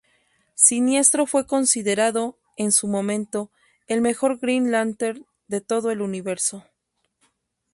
Sinestro 0.55 1.27
fue 1.27 1.45
considerado 1.45 2.35
en 2.57 2.71
su 2.71 2.87
momento 2.87 3.51
el 3.85 4.01
"Mejor 4.01 4.39
Green 4.39 4.71
Lantern" 4.71 5.27
de 5.47 5.61
todo 5.61 5.91
el 5.91 6.01
universo. 6.01 6.65